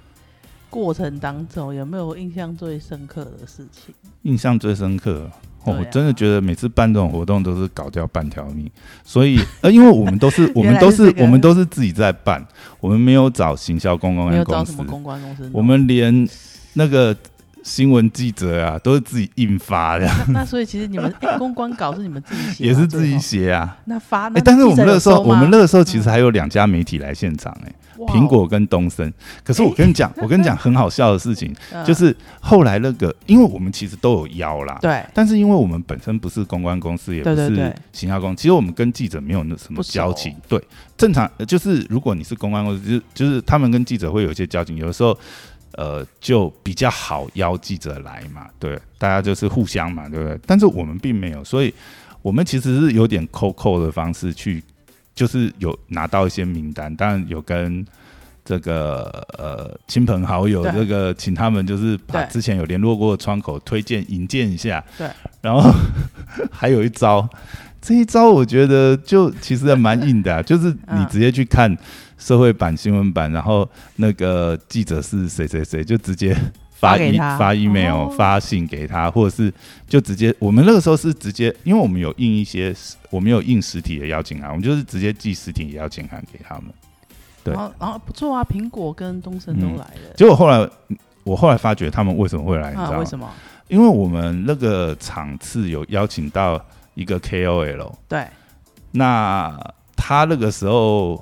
[0.70, 3.94] 过程当中，有没有印象最深刻的事情？
[4.24, 5.30] 印象最深刻。
[5.76, 8.70] 我真的觉得每次办这种活动都是搞掉半条命，
[9.04, 12.46] 所以 呃，因为我们都是 我们都是我们都是自己在办，
[12.80, 14.72] 我们没有找行销公关公司。
[14.72, 15.50] 找什么，公关公司？
[15.54, 16.28] 我们连
[16.74, 17.16] 那个
[17.64, 23.20] 新闻记者啊都是自己印发的，那那所以其实你们、诶公关稿是你们自己写，也是自己。
[23.20, 23.78] 写啊。
[23.86, 27.72] 那发，哎、那但是我们那个时候，我们那个时候其实还有两家媒体来现场、哎、
[28.06, 29.12] 苹果跟东森。
[29.44, 40.36] 可是我跟你讲，我跟你讲很好笑的事情， 嗯就是后来那个，因为我们其实都有邀啦，对但是因为我们本身不是公关公司，也不是行销公司，其实我们跟记者没有那什么交情。
[40.48, 40.62] 对，
[40.98, 45.18] 正常呃就是如果你是公关公司，就就是他们跟记者会有一些交情，有的时候。
[45.74, 50.40] 呃，就比较好邀记者来嘛，对，大家就是互相嘛，对不对？
[50.44, 51.72] 但是我们并没有，所以
[52.24, 54.64] 我们其实是有点扣扣的方式去，
[55.18, 57.84] 就是有拿到一些名单，当然有跟
[58.46, 59.06] 这个
[59.40, 65.10] 呃亲朋好友这个请他们就是把之前有联络过的窗口推荐引荐一下，对，
[65.42, 65.70] 然后
[66.52, 67.28] 还有一招，
[67.82, 71.08] 这一招我觉得就其实还蛮硬的、啊， 就是你嗯。
[71.10, 71.76] 直接去看
[72.18, 76.36] 社会版、新闻版，然后那个记者是谁谁谁，就直接
[76.80, 79.54] 发发给 e 他发 email、哦发信给他，或者是
[79.88, 82.74] 就直接我们那个时候是直接，因为我们有印一些，
[83.10, 86.66] 我们有印实体的邀请函，我们就是直接寄实体邀请函给他们。
[87.44, 90.70] 对然后然后不错啊，苹果跟东森都嗯来了，结果后来
[91.24, 93.06] 我后来发觉他们为什么会来，你知啊，道吗为？
[93.06, 93.30] 什么？
[93.70, 96.64] 因为我们那个场次有邀请到
[96.94, 98.26] 一个 KOL，对，
[98.92, 99.58] 那
[99.96, 101.22] 他那个时候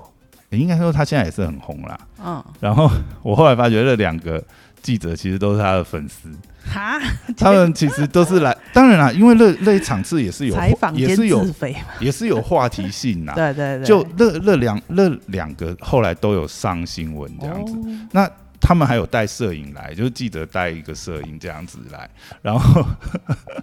[0.52, 2.00] 应该说他现在也是很红啦。
[2.24, 2.90] 嗯，然后
[3.24, 4.44] 我后来发觉那两个
[4.86, 6.30] 记者其实都是他的粉丝，
[6.72, 7.02] 哈，
[7.36, 11.44] 他们其实都是来，当然啦，因为那那一场次也是有采访兼也是有
[12.00, 13.34] 也是有话题性呐。
[13.36, 18.08] 对对对，就那那两那两个后来都有上新闻这样子，哦。
[18.12, 18.30] 那
[18.62, 22.08] 他们还有带摄影来，就是记者带一个摄影这样子来，
[22.44, 22.86] 然后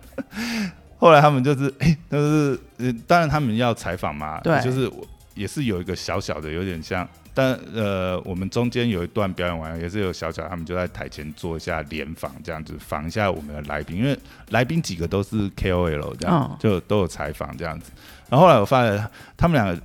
[0.98, 4.60] 后来他们就是哎，就是呃，当然他们要采访嘛，对。
[4.60, 14.18] 就是我也是有一个小小的，有点像，但呃，我们中间有一段表演完，也是有小小，他们就在台前做一下联访，这样子访一下我们的来宾，因为
[14.50, 17.90] 来宾几个都是 KOL 这样，嗯就都有采访这样子。
[18.28, 19.82] 然后后来我发现他们两个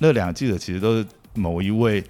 [0.00, 2.02] 那两个记者其实都是某一位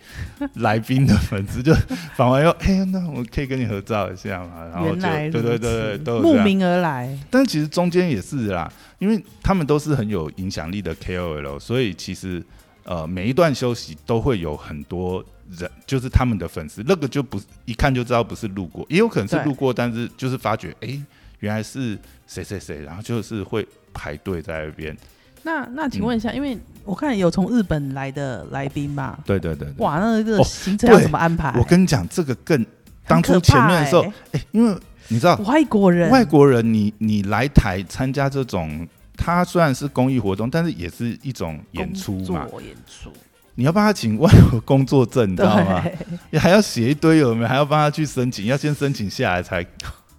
[0.54, 1.74] 来宾的粉丝， 就
[2.14, 4.64] 访完以后，哎、那我可以跟你合照一下嘛？
[4.72, 6.20] 然后就对对对对，都。
[6.22, 12.42] 慕名而来，但其实中间也是啦，因为他们都是很有影响力的 KOL，所以其实
[12.88, 20.98] 呃每一段休息都会有很多人，就是他们的粉丝，那个就不一看就知道不是路过，也有可能是路过，但是就是发觉哎、
[21.40, 24.96] 原来是谁谁谁，然后就是会排队在那边。
[25.42, 31.54] 那那请问一下，因为我看有从日本来的来宾嘛，对对对对，哇，那个哦行程要怎么安排？
[31.58, 32.64] 我跟你讲，这个更
[33.06, 34.76] 当初前面的时候，欸哎、因为
[35.08, 38.86] 你知道外国人，外国人你，你来台参加这种，
[39.18, 42.46] 它虽然是公益活动，但是也是一种演出嘛。
[42.64, 43.12] 演出，
[43.56, 45.84] 你要帮他请外国工作证，你知道吗？
[46.30, 47.48] 你还要写一堆有没有？
[47.48, 49.66] 还要帮他去申请，要先申请下来才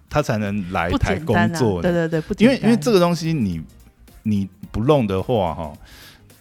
[0.08, 1.80] 他才能来台工作。
[1.80, 3.60] 对对对，不因为，因为这个东西你
[4.22, 5.72] 你不弄的话，哈，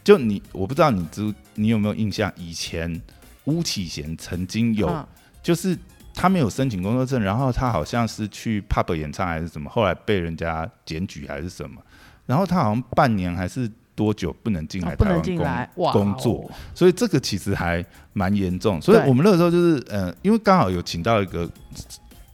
[0.04, 3.02] 就你我不知道你知你有没有印象，以前
[3.46, 4.88] 巫启贤曾经有。
[4.88, 5.08] 嗯
[5.42, 5.76] 就是
[6.14, 11.82] 他没有申请工作证，然后他好像是去 pub 演唱还是什么，后来被人家检举还是什么，
[12.30, 18.80] 然后他好像半年还是多久不能进来哦不能台湾工、进来工作，哦所以这个其实还蛮严重。
[18.80, 21.50] 所以我们那个时候就是呃，因为刚好有请到一个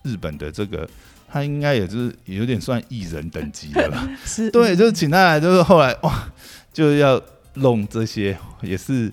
[0.03, 0.85] 日本的这个，
[1.29, 6.27] 他应该也就是有点算艺人等级的了， 是，对，就是请他来，就是后来哇，
[6.73, 7.21] 就是要
[7.53, 9.09] 弄这些，也是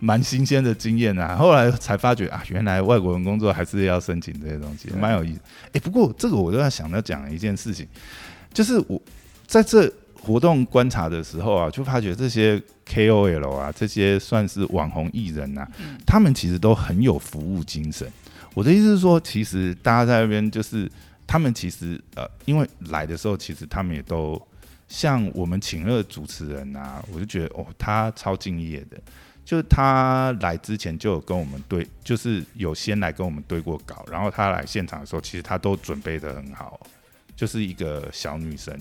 [0.00, 1.34] 蛮新鲜的经验啊。
[1.34, 5.40] 后来才发觉啊，原来外国人工作还是要申请这些东西，蛮有意思。
[5.72, 7.88] 哎、不过这个我都要想要讲一件事情，
[8.52, 9.00] 就是我
[9.46, 9.90] 在这
[10.26, 18.10] 活动观察的时候啊，就发觉这些 KOL 啊，这些算是网红艺人啊，嗯他们其实都很有服务精神。
[18.54, 20.90] 我的意思是说，其实大家在那边就是
[21.26, 24.40] 他们其实呃，因为来的时候，其实他们也都
[24.88, 28.98] 像我们请了主持人啊，我就觉得哦，他超敬业的。
[29.44, 36.80] 就是他来之前就有跟我们对，就是有先来跟我们对过稿，然后他来现场的时候，其实他都准备的很好，
[37.36, 38.76] 就是一个小女生，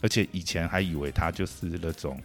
[0.00, 2.20] 而且以前还以为他就是那种，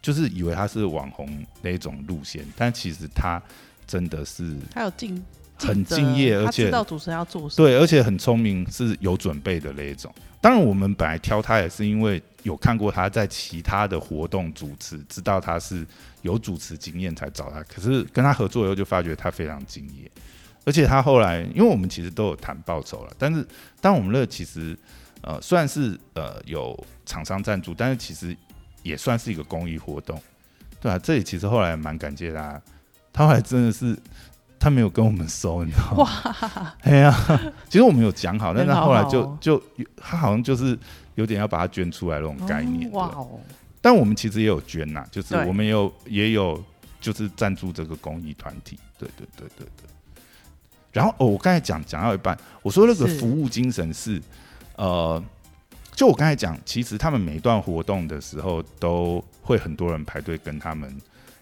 [0.00, 1.28] 就是以为他是网红
[1.60, 3.40] 那种路线，但其实他
[3.86, 5.22] 真的是他有敬
[5.58, 7.68] 很敬业而他且知道主持人要做什么。
[7.68, 10.12] 对，而且很聪明，是有准备的那一种。
[10.40, 15.86] 当然，我们本来挑他也是因为有看过他在其他的活动主持，知道他是
[16.22, 17.62] 有主持经验才找他。
[17.62, 20.10] 可是跟他合作以后，就发觉他非常敬业，
[20.64, 23.46] 而且他后来，因为我们其实都有谈报酬了，但是
[23.80, 24.76] 当我们那其实
[25.22, 28.36] 呃虽然是呃有厂商赞助，但是其实
[28.82, 30.20] 也算是一个公益活动，
[30.80, 32.60] 对啊，这里其实后来蛮感谢他，
[33.12, 33.96] 他后来真的是
[34.58, 36.04] 他没有跟我们收，你知道吗？
[36.04, 37.14] 哇，哎呀，
[37.68, 39.62] 其实我们有讲好，但他后来就就
[39.96, 40.78] 他好像就是
[41.14, 42.90] 有点要把它捐出来那种概念。
[42.92, 43.40] 哇哦，
[43.80, 46.62] 但我们其实也有捐呐，就是我们也有也有
[47.00, 48.78] 就是赞助这个公益团体。
[48.98, 49.88] 对对对对对。
[50.92, 54.20] 然后哦，我刚才讲讲到一半，我说那个服务精神是
[54.76, 55.22] 呃。
[55.94, 60.90] 就我刚才讲，其实他们每一段活动的时候，都会很多人排队跟他们，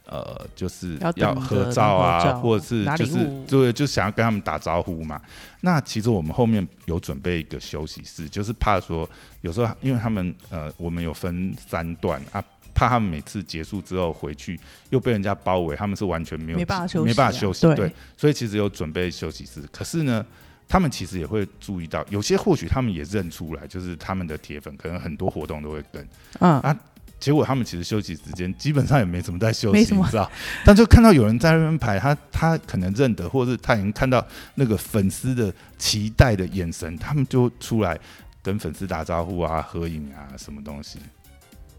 [0.04, 5.22] 呃，就是要合照啊，照或者是就是对，就想要跟他们打招呼嘛。
[5.60, 9.08] 那其实我们后面有准备一个休息室，就是怕说
[9.40, 12.42] 有时候因为他们呃，我们有分三段啊，
[12.74, 14.58] 怕他们每次结束之后回去
[14.90, 19.62] 又被人家包围，他们是完全没有没办法休息啊没办法休息，对对，所以其实有准备休息室。
[19.70, 20.26] 可是呢，
[20.70, 26.78] 他们其实也会注意到，有些或许他们也认出来，就是他们的铁粉可能很多活动都会跟，嗯，
[27.18, 30.30] 结果他们其实休息时间基本上也没怎么在休息，你知道？
[30.64, 37.98] 但就看到有人在那边排，他他可能认得，或者是他已经看到那个粉丝的期待的眼神，他们就出来
[38.40, 41.00] 跟粉丝打招呼啊、合影啊，什么东西。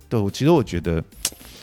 [0.10, 1.61] 对，我其实我觉得就是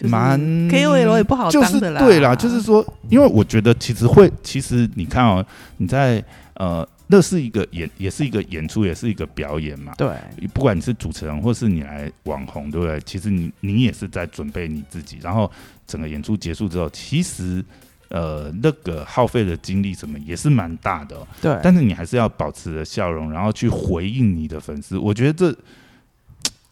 [0.00, 5.44] 蛮 KOL 也不好就是当的啦，对啦，就是说，因为我觉得其实会，其实你看哦，
[5.76, 6.22] 你在
[6.54, 9.92] 呃，那是一个演，也是一个演出，也是一个表演嘛。
[9.96, 10.16] 对
[10.52, 13.00] 不管你是主持人，或是你来网红，对不对？
[13.02, 15.50] 其实你你也是在准备你自己，然后
[15.86, 17.64] 整个演出结束之后，其实
[18.08, 24.98] 呃那个耗费的精力什么也是蛮大的、哦，对，但是你还是要保持着笑容，然后去回应你的粉丝。
[24.98, 25.56] 我觉得这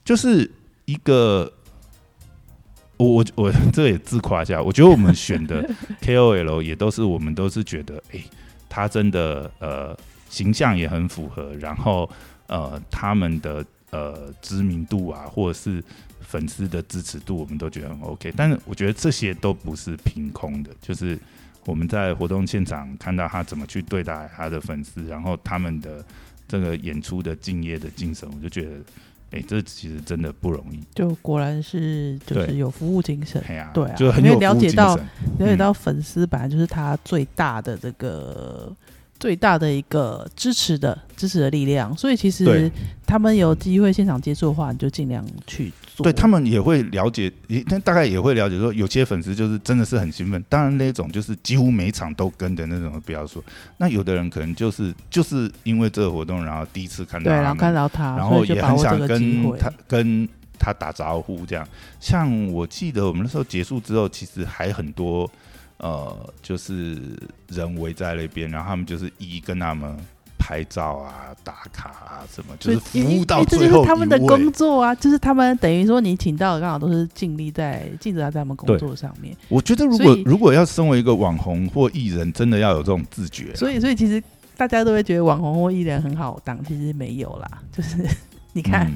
[0.05, 0.51] 就是
[0.85, 1.53] 一个。
[2.99, 5.69] 我我我 这也自夸一下，我觉得我们选的
[6.01, 8.21] KOL 也都是我们都是觉得，哎、
[8.69, 9.97] 他真的呃
[10.29, 12.09] 形象也很符合，然后
[12.47, 15.83] 呃他们的呃知名度啊，或者是
[16.21, 18.33] 粉丝的支持度，我们都觉得很 OK。
[18.37, 21.19] 但是我觉得这些都不是凭空的，就是
[21.67, 26.05] 我们在活动现场看到他怎么去对待他的粉丝，然后他们的
[26.49, 28.71] 这个演出的敬业的精神，我就觉得，
[29.33, 30.81] 哎、这其实真的不容易。
[30.95, 33.43] 就果然是就是有服务精神，
[33.73, 38.71] 对啊就很有了解到了解到粉丝本来就是他最大的这个
[39.19, 42.71] 最大的一个支持的支持的力量，所以其实
[43.07, 46.13] 他们有机会现场接触的话，你就尽量去做。
[46.13, 53.43] 对他们也会了解，也但大概也会了解说，有些粉丝就是真的是很兴奋，当然那种就是几乎每一场都跟的那种，不要说。
[53.77, 58.99] 那有的人可能就是就是因为这个活动，然后第一次看到对，他然后看，到他，然后也很想。
[59.07, 61.67] 跟他跟他打招呼，这样。
[61.99, 65.29] 像我记得我们那时候结束之后，其实还很多
[65.79, 66.97] 呃，就是
[67.49, 69.97] 人围在那边，然后他们就是一一跟他们
[70.43, 83.55] 拍照啊、打卡啊什么，就是服务到最后就是他们的工作啊，就是他们等于说你请到的刚好都是尽力在尽责在他们工作上面，我觉得如果如果要身为一个网红或艺人，真的要有这种自觉啊。
[83.55, 84.21] 所以所以其实
[84.57, 87.97] 大家都会觉得网红或艺人很好当，其实没有啦， 就是
[88.53, 88.91] 你看，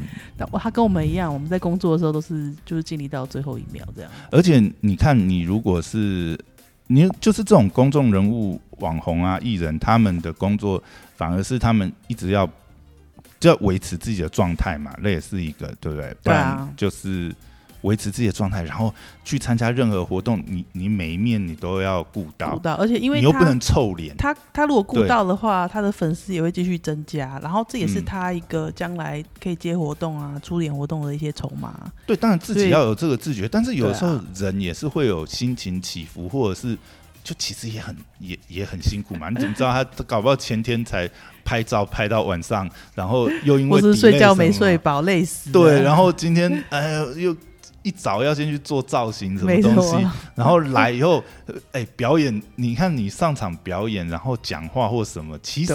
[0.61, 4.11] 他跟我们一样，我们在工作的时候都是就是尽力到最后一秒这样。
[4.33, 6.37] 而且你看，你如果是
[6.89, 10.83] 你就是这种公众人物、网红啊、艺人，他们的工作
[11.17, 12.49] 反而是他们一直要
[13.41, 16.15] 就要维持自己的状态嘛，那也是一个对不对？
[16.23, 17.35] 不然就是
[17.87, 18.93] 维持自己的状态，然后
[19.25, 24.17] 去参加任何活动，你你每一面你都要顾到顾到，而且因为你又不能臭脸。
[24.17, 31.75] 他他如果顾到的话，他的粉丝也会继续增加，然后这也是嗯他一个将来可以接活动啊、出演活动的一些筹码。
[32.07, 36.77] 对，当然自己要有这个自觉，但是有时候人也是会有心情起伏，或者是
[37.23, 39.29] 就其实也很也也很辛苦嘛。
[39.31, 41.09] 你怎么知道他搞不好前天才
[41.45, 45.51] 拍照拍到晚上，然后又因为或是睡觉没睡饱，累死。
[45.51, 47.37] 对，然后今天哎呦又
[47.87, 49.95] 一早要先去做造型什么东西，
[50.35, 55.73] 然后来以后，呃哎、表演，你看你上场表演，然后讲话或什么，其实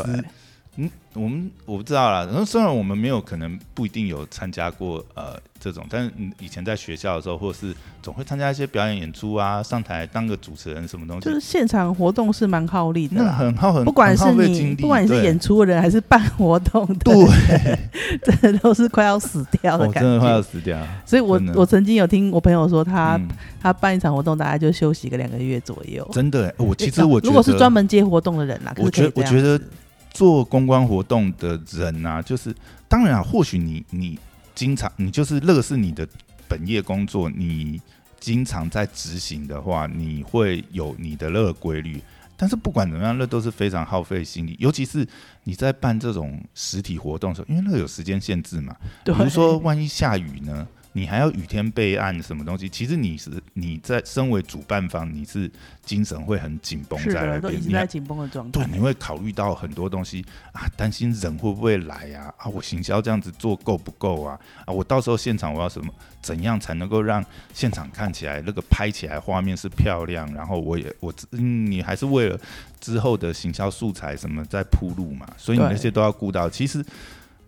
[1.14, 2.26] 我们我不知道啦。
[2.26, 13.32] 然后虽然我们没有可能不一定有参加过呃这种，但是嗯以前在学校的时候，或者是总会参加一些表演演出啊，上台当个主持人什么东西，就是现场活动是蛮耗力的那。
[13.32, 17.80] 很耗很不管是你不管你是演出的人还是办活动的，对，
[18.24, 20.42] 真的都是快要死掉的感觉真的快要。
[20.42, 20.78] 死掉。
[21.06, 23.28] 所以我我曾经有听我朋友说他，嗯
[23.62, 26.08] 他办一场活动大概就休息个两个月左右。
[26.12, 29.66] 真的欸，我其实我如果是专门接活动的人啦，可我觉我觉得子
[30.12, 32.56] 做公关活动的人啊，就是
[32.88, 34.20] 当然啊，或许你你
[34.54, 36.08] 经常你就是那个是你的
[36.48, 37.82] 本业工作，你
[38.20, 42.02] 经常在执行的话，你会有你的那个规律。
[42.38, 45.08] 但是不管怎么样，那都是非常耗费心力，尤其是
[45.44, 48.76] 你在办这种实体活动的时候，因为那个有时间限制嘛。
[49.06, 55.50] 比如说，万一下雨呢，你还要雨天备案什么东西，其实你是你在身为主办方，你是
[55.86, 58.72] 精神会很紧绷，在那边，你在紧绷的状态对，。
[58.74, 62.48] 你会考虑到很多东西啊，担心人会不会来呀、啊？
[62.50, 64.38] 我行销这样子做够不够啊？
[64.66, 65.94] 啊，我到时候现场我要什么？
[66.22, 67.24] 怎样才能够让
[67.54, 70.32] 现场看起来那个拍起来画面是漂亮？
[70.34, 72.40] 然后我也我嗯，你还是为了
[72.80, 76.50] 之后的行销素材什么在铺路嘛，所以你那些都要顾到。
[76.50, 76.86] 其实。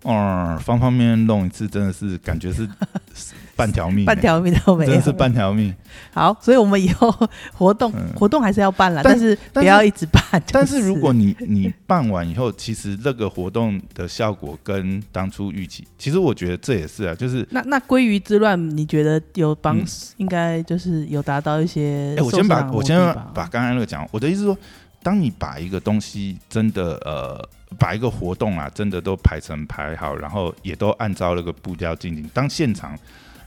[0.06, 2.66] 嗯，方方面面弄一次，真的是感觉是
[3.14, 4.92] 是 半条命欸、半条命都没有。
[4.92, 5.74] 真的，是半条命。
[6.12, 7.12] 好，所以我们以后
[7.54, 8.02] 活动、嗯。
[8.16, 10.24] 活动还是要办了，但但是不要一直办。
[10.52, 10.88] 但就是。
[10.88, 19.86] 如果你你办完以后，其实那个活动的效果跟当初预期，其实我觉得这也是啊，就是那那鲑鱼之乱，你觉得有帮、嗯。
[20.18, 22.98] 应该就是有达到一些哎、我先把我先
[23.34, 24.58] 把刚才那个讲，我的意思说，
[25.04, 32.98] 当你把一个东西真的呃，把一个活动啊，真的都排成排好，然后也都按照那个步调进行，当现场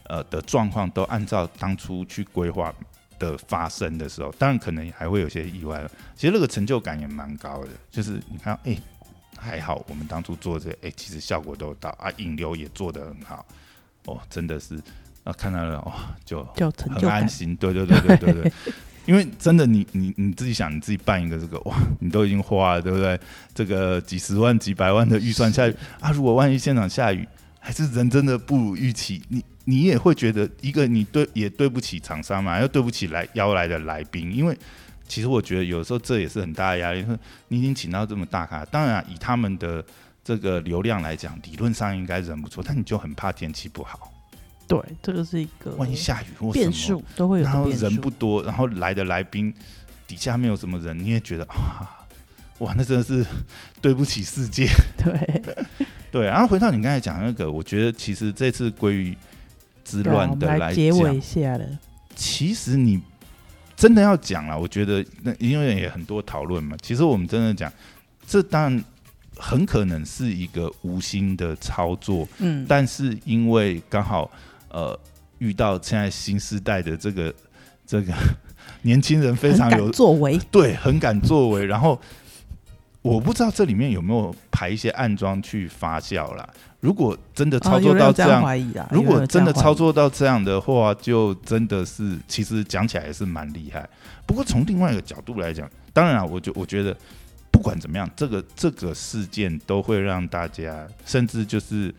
[0.04, 2.72] 呃的状况都按照当初去规划
[3.18, 5.90] 的发生的时候，当然可能还会有些意外了。
[6.14, 8.76] 其实那个成就感也蛮高的，就是你看，哎、
[9.38, 13.46] 还好我们当初做这个，哎、其实效果都到啊，引流也做得很好，
[14.04, 14.76] 哦，真的是
[15.24, 15.92] 啊，看到了哦，
[16.24, 17.28] 就就很安。
[17.28, 17.56] 心。
[17.56, 18.52] 对对对对对对，
[19.06, 23.18] 因为真的你你你自己想，你自己办一个这个哇，你都已经花了，对不对？
[23.54, 27.26] 这个几十万、几百万的预算下去啊，如果万一现场下雨，
[27.58, 34.56] 还是人真的不如预期，你你也会觉得一个你对也对不起厂商嘛，又对不起来邀来的来宾，因为。
[35.08, 39.80] 其实我觉得有时候这也是很大的压力，就是你已经请到这么大咖，当然、啊、以他们的
[40.24, 44.12] 这个流量来讲，理论上应该人不错，但你就很怕天气不好，
[44.66, 47.70] 对，这个是一个万一下雨或变数，都会有然后。
[47.70, 49.52] 人不多，然后来的来宾
[50.06, 52.06] 底下没有什么人，你也觉得啊，
[52.58, 53.24] 哇，那真的是
[53.80, 54.66] 对不起世界。
[54.98, 55.42] 对，
[56.10, 59.16] 对，然后回到你刚才讲那个，我觉得其实这次归于
[59.84, 61.64] 之乱的来结讲，尾一下了。
[62.14, 63.00] 其实你
[63.76, 66.76] 真的要讲了，我觉得那因为也很多讨论嘛。
[66.82, 67.72] 其实我们真的讲，
[68.26, 68.84] 这当然
[69.36, 74.30] 很可能是一个无心的操作，嗯，但是因为刚好
[74.68, 74.98] 呃
[75.38, 77.34] 遇到现在新时代的这个
[77.86, 78.12] 这个
[78.82, 82.00] 年轻人非常有作为， 对很敢作为，然后
[83.02, 86.48] 我不知道这里面有没有排一些暗装去发酵啦。
[86.80, 88.90] 如果真的操作到这样人有这样，啊。
[88.92, 93.88] 如果真的操，作到这样的话，就真的是其实讲起来也是蛮厉害。
[94.24, 96.96] 不过从另外一个角度来讲，当然啊，我就我觉得
[97.50, 101.92] 不管怎么样，这个这个事件都会让大家，甚至就是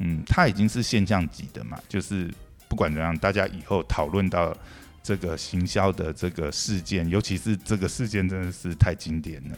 [0.00, 2.28] 嗯，他已经是现象级的嘛，就是
[2.68, 4.56] 不管怎样，大家以后讨论到
[5.02, 9.56] 这个行销的这个事件，尤其是这个事件真的是太经典了，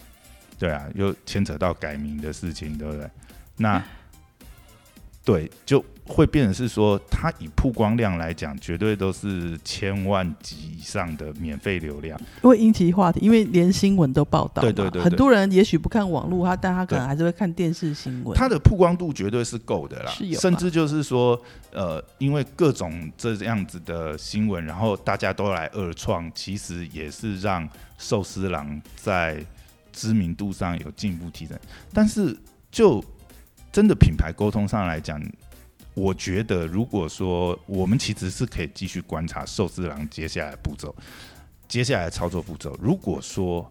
[0.59, 3.09] 对啊，又牵扯到改名的事情，对不对？
[3.57, 3.82] 那
[5.24, 12.20] 对，就会变成是说，它以曝光量来讲，绝对都是千万级以上的免费流量。
[12.42, 14.62] 会引起话题，因为连新闻都报道嘛。
[14.62, 18.36] 对对对对很多人也许不看网络，他但他可能还是会看电视新闻。
[18.36, 29.44] 它的曝光度绝对是够的啦是有，甚至就是说，呃，因为各种这样子的新闻，然后大家都来二创，其实也是让寿司郎在
[29.92, 31.56] 知名度上有进一步提升。
[31.92, 32.36] 但是
[32.72, 33.02] 就
[33.72, 35.20] 真的品牌沟通上来讲，
[35.94, 40.94] 我觉得，如果说我们其实是可以继续观察寿司郎接下来步骤，
[41.66, 42.78] 接下来操作步骤。
[42.82, 43.70] 如果说，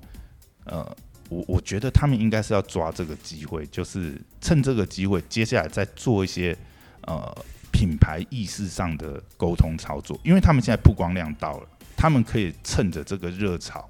[0.65, 0.83] 呃，
[1.29, 6.57] 我我觉得他们应该是要抓这个机会，就是趁这个机会，接下来再做一些
[7.01, 13.87] 呃品牌意识上的沟通操作，因为他们现在曝光量到了，他们可以趁着这个热潮，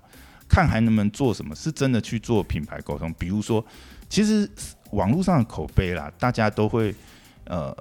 [0.50, 3.14] 看还能不能做什么，是真的去做品牌沟通。
[3.18, 3.66] 比如说，
[4.12, 4.48] 其实
[4.92, 6.94] 网络上的口碑啦，大家都会
[7.46, 7.76] 呃。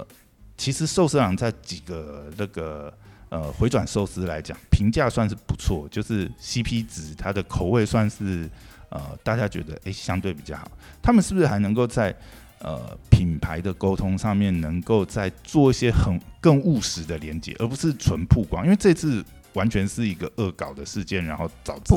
[0.57, 2.93] 其实寿司郎在几个那个
[3.31, 8.47] 呃回转寿司来讲，评价算是不错，就是 CP 值，它的口味算是
[8.91, 10.70] 呃大家觉得诶相对比较好。
[11.01, 12.14] 他们是不是还能够在
[12.59, 18.62] 呃品牌的沟通上面，能够再做一些很更务实的连接，而不是纯曝光？
[18.62, 19.24] 因为这次
[19.55, 21.95] 完全是一个恶搞的事件，然后导致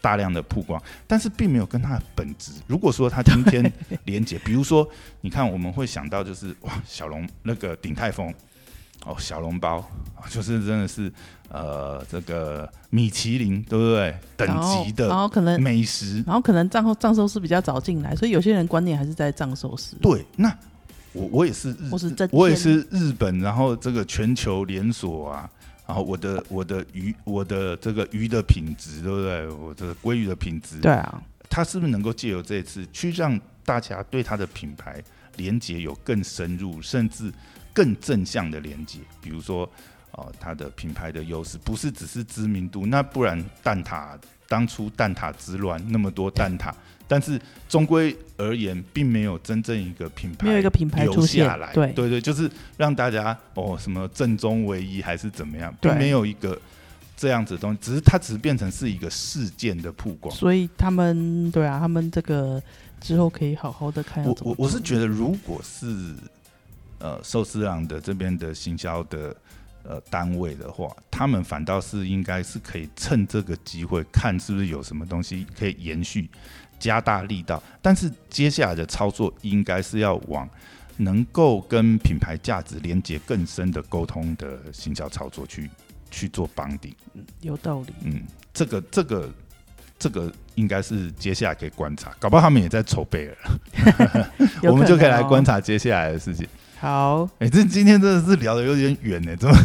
[0.00, 2.52] 大量的曝光，但是并没有跟它的本质。
[2.66, 3.72] 如果说他今天
[4.04, 4.88] 连接，比如说，
[5.20, 8.32] 你看我们会想到就是哇，小龙那个鼎泰丰
[9.04, 9.78] 哦，小笼包
[10.14, 11.12] 啊，就是真的是
[11.48, 14.16] 呃，这个米其林对不对？
[14.36, 14.46] 等
[14.84, 19.96] 级的，然后可能美食，然后可能藏藏寿司比较早进来，所以有些人观念还是在藏寿司。
[20.00, 20.56] 对，那
[21.12, 21.90] 我我也是日，
[22.30, 25.50] 我也是日本，然后这个全球连锁啊。
[25.86, 29.48] 然后我的我的鱼我的这个鱼的品质对不对？
[29.48, 35.02] 我的鲑鱼的品质对啊，它是不是能够借由这次去让大家对它的品牌
[35.36, 37.32] 连接有更深入甚至
[37.72, 38.98] 更正向的连接？
[39.20, 39.70] 比如说
[40.12, 44.18] 哦，它的品牌的优势不是只是知名度，那不然蛋挞
[44.48, 46.72] 当初蛋挞之乱那么多蛋挞。
[47.08, 56.60] 但是终归而言，并没有真正一个品牌没有一个品牌留下来，对对对，就是让大家哦什么正宗唯一还是怎么样，并没有一个
[57.16, 60.34] 这样子的东西，只是它只是变成是一个事件的曝光。
[60.34, 62.60] 所以他们对啊，他们这个
[63.00, 64.24] 之后可以好好的看。
[64.24, 65.86] 我我我是觉得，如果是
[66.98, 69.32] 呃寿司郎的这边的行销的
[69.88, 76.28] 呃单位的话，他们反倒是应该是可以趁这个机会，看是不是有什么东西可以延续。
[76.78, 80.46] 加大力道，但是接下来的操作应该是要往
[80.98, 85.70] 能够跟品牌价值连接更深的沟通的行销操作去
[86.10, 86.94] 去做绑定。
[87.14, 87.94] 嗯，有道理。
[88.04, 88.22] 嗯，
[88.52, 89.30] 这个这个
[89.98, 93.36] 这个应该是接下来可以观察，搞不好他们也在筹备了，
[94.70, 96.46] 我们就可以来观察接下来的事情。
[96.86, 99.56] 好，哎，这今天真的是聊的有点远呢，怎么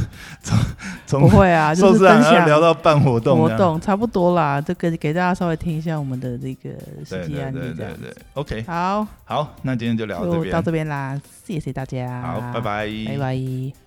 [0.41, 0.57] 从
[1.05, 6.71] 从不会啊， 就是分享聊到办活动，活动差不多啦，这个给大家稍微听一下我们的这个
[7.05, 7.93] 实际案例，这样。
[7.93, 8.17] 子。
[8.33, 13.80] OK，好，好，那今天就聊到这边，到这边啦，谢谢大家，好，拜拜，拜拜。